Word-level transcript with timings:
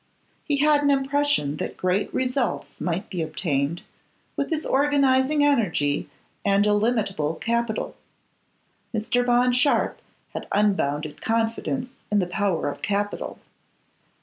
He 0.43 0.57
had 0.57 0.81
an 0.81 0.89
impression 0.89 1.57
that 1.57 1.77
great 1.77 2.11
results 2.11 2.81
might 2.81 3.07
be 3.11 3.21
obtained 3.21 3.83
with 4.35 4.49
his 4.49 4.65
organising 4.65 5.45
energy 5.45 6.09
and 6.43 6.65
illimitable 6.65 7.35
capital. 7.35 7.95
Mr. 8.95 9.23
Bond 9.23 9.55
Sharpe 9.55 10.01
had 10.33 10.47
unbounded 10.51 11.21
confidence 11.21 11.91
in 12.11 12.17
the 12.17 12.25
power 12.25 12.67
of 12.67 12.81
capital. 12.81 13.37